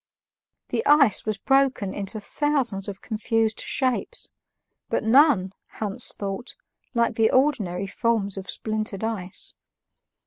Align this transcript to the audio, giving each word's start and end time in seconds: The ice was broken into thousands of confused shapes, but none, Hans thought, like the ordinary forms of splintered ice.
The 0.69 0.83
ice 0.87 1.27
was 1.27 1.37
broken 1.37 1.93
into 1.93 2.19
thousands 2.19 2.87
of 2.87 3.01
confused 3.03 3.59
shapes, 3.59 4.29
but 4.89 5.03
none, 5.03 5.53
Hans 5.73 6.15
thought, 6.15 6.55
like 6.95 7.13
the 7.17 7.29
ordinary 7.29 7.85
forms 7.85 8.35
of 8.35 8.49
splintered 8.49 9.03
ice. 9.03 9.53